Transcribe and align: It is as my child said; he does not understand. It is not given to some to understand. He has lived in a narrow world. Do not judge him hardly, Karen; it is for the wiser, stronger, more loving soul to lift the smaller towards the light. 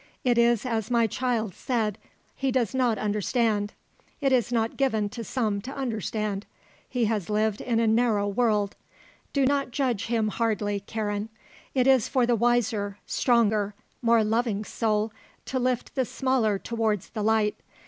It 0.23 0.39
is 0.39 0.65
as 0.65 0.89
my 0.89 1.05
child 1.05 1.53
said; 1.53 1.99
he 2.35 2.51
does 2.51 2.73
not 2.73 2.97
understand. 2.97 3.73
It 4.19 4.31
is 4.31 4.51
not 4.51 4.75
given 4.75 5.09
to 5.09 5.23
some 5.23 5.61
to 5.61 5.75
understand. 5.75 6.47
He 6.89 7.05
has 7.05 7.29
lived 7.29 7.61
in 7.61 7.79
a 7.79 7.85
narrow 7.85 8.27
world. 8.27 8.75
Do 9.31 9.45
not 9.45 9.69
judge 9.69 10.07
him 10.07 10.29
hardly, 10.29 10.79
Karen; 10.79 11.29
it 11.75 11.85
is 11.85 12.07
for 12.07 12.25
the 12.25 12.35
wiser, 12.35 12.97
stronger, 13.05 13.75
more 14.01 14.23
loving 14.23 14.65
soul 14.65 15.11
to 15.45 15.59
lift 15.59 15.93
the 15.93 16.05
smaller 16.05 16.57
towards 16.57 17.09
the 17.09 17.21
light. 17.21 17.57